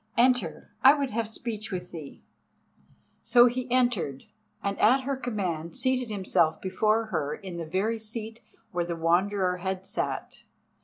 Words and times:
"Enter, 0.17 0.71
I 0.83 0.95
would 0.95 1.11
have 1.11 1.27
speech 1.29 1.71
with 1.71 1.91
thee." 1.91 2.23
So 3.21 3.45
he 3.45 3.69
entered, 3.69 4.23
and 4.63 4.75
at 4.79 5.01
her 5.01 5.15
command 5.15 5.75
seated 5.77 6.09
himself 6.09 6.59
before 6.59 7.05
her 7.13 7.35
in 7.35 7.57
the 7.57 7.67
very 7.67 7.99
seat 7.99 8.41
where 8.71 8.83
the 8.85 8.95
Wanderer 8.95 9.57
had 9.57 9.85
sat. 9.85 10.41